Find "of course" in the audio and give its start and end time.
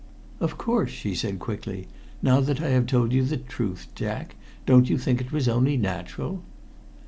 0.39-0.89